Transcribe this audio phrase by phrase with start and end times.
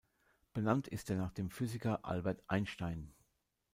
[0.53, 3.13] Benannt ist er nach dem Physiker Albert Einstein.